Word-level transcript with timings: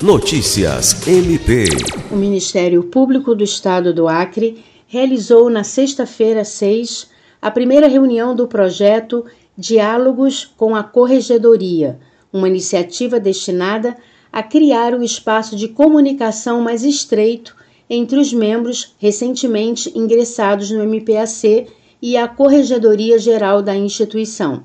Notícias 0.00 1.08
MP. 1.08 1.64
O 2.12 2.14
Ministério 2.14 2.84
Público 2.84 3.34
do 3.34 3.42
Estado 3.42 3.92
do 3.92 4.06
Acre 4.06 4.64
realizou 4.86 5.50
na 5.50 5.64
sexta-feira 5.64 6.44
6 6.44 7.08
a 7.42 7.50
primeira 7.50 7.88
reunião 7.88 8.32
do 8.32 8.46
projeto 8.46 9.24
Diálogos 9.56 10.44
com 10.56 10.76
a 10.76 10.84
Corregedoria, 10.84 11.98
uma 12.32 12.46
iniciativa 12.46 13.18
destinada 13.18 13.96
a 14.32 14.40
criar 14.40 14.94
um 14.94 15.02
espaço 15.02 15.56
de 15.56 15.66
comunicação 15.66 16.60
mais 16.60 16.84
estreito 16.84 17.56
entre 17.90 18.20
os 18.20 18.32
membros 18.32 18.94
recentemente 19.00 19.90
ingressados 19.98 20.70
no 20.70 20.84
MPAC 20.84 21.66
e 22.00 22.16
a 22.16 22.28
Corregedoria 22.28 23.18
Geral 23.18 23.60
da 23.62 23.74
instituição. 23.74 24.62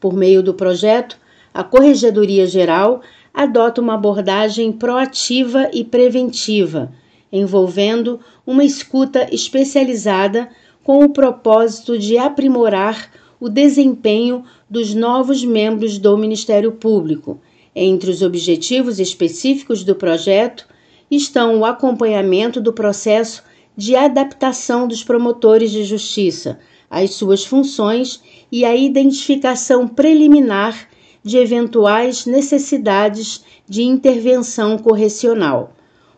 Por 0.00 0.14
meio 0.14 0.42
do 0.42 0.54
projeto, 0.54 1.18
a 1.52 1.62
Corregedoria 1.62 2.46
Geral 2.46 3.02
adota 3.32 3.80
uma 3.80 3.94
abordagem 3.94 4.72
proativa 4.72 5.70
e 5.72 5.82
preventiva, 5.84 6.92
envolvendo 7.32 8.20
uma 8.46 8.64
escuta 8.64 9.26
especializada 9.32 10.50
com 10.84 11.04
o 11.04 11.10
propósito 11.10 11.98
de 11.98 12.18
aprimorar 12.18 13.10
o 13.40 13.48
desempenho 13.48 14.44
dos 14.68 14.94
novos 14.94 15.44
membros 15.44 15.98
do 15.98 16.16
Ministério 16.16 16.72
Público. 16.72 17.40
Entre 17.74 18.10
os 18.10 18.22
objetivos 18.22 19.00
específicos 19.00 19.82
do 19.82 19.94
projeto 19.94 20.66
estão 21.10 21.58
o 21.58 21.64
acompanhamento 21.64 22.60
do 22.60 22.72
processo 22.72 23.42
de 23.76 23.96
adaptação 23.96 24.86
dos 24.86 25.02
promotores 25.02 25.70
de 25.70 25.84
justiça 25.84 26.58
às 26.90 27.12
suas 27.14 27.44
funções 27.44 28.22
e 28.50 28.64
a 28.64 28.76
identificação 28.76 29.88
preliminar 29.88 30.88
de 31.24 31.38
eventuais 31.38 32.26
necessidades 32.26 33.44
de 33.68 33.82
intervenção 33.82 34.76
correcional. 34.76 35.72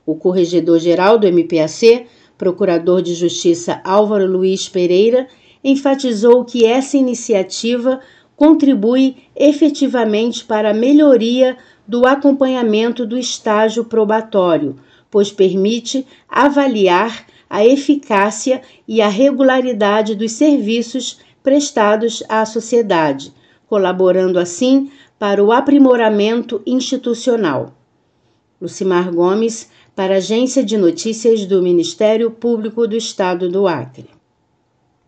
O 0.07 0.15
corregedor-geral 0.15 1.19
do 1.19 1.27
MPAC, 1.27 2.07
Procurador 2.39 3.03
de 3.03 3.15
Justiça 3.15 3.81
Álvaro 3.85 4.27
Luiz 4.27 4.69
Pereira, 4.69 5.29
enfatizou 5.63 6.45
que 6.45 6.65
essa 6.65 6.97
iniciativa 6.97 8.01
contribui 8.37 9.17
efetivamente 9.37 10.45
para 10.45 10.71
a 10.71 10.75
melhoria 10.75 11.57
do 11.87 12.07
acompanhamento 12.07 13.07
do 13.07 13.17
estágio 13.17 13.85
probatório, 13.85 14.77
pois 15.11 15.31
permite 15.31 16.07
avaliar 16.29 17.27
a 17.49 17.65
eficácia 17.65 18.63
e 18.89 19.01
a 19.01 19.09
regularidade 19.09 20.15
dos 20.15 20.33
serviços 20.33 21.19
prestados 21.43 22.23
à 22.29 22.45
sociedade 22.45 23.33
colaborando 23.67 24.39
assim 24.39 24.91
para 25.19 25.43
o 25.43 25.53
aprimoramento 25.53 26.61
institucional. 26.67 27.73
Lucimar 28.61 29.13
Gomes, 29.13 29.71
para 29.95 30.15
a 30.15 30.17
Agência 30.19 30.65
de 30.65 30.77
Notícias 30.77 31.47
do 31.47 31.63
Ministério 31.63 32.31
Público 32.31 32.87
do 32.87 32.97
Estado 32.97 33.49
do 33.49 33.69
Acre. 33.69 34.07